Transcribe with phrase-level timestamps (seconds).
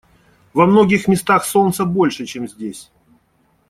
[0.53, 2.89] Во многих местах солнца больше, чем здесь.